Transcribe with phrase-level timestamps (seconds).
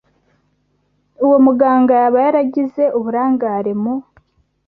[1.23, 3.93] uwo muganga yaba yaragize uburangare mu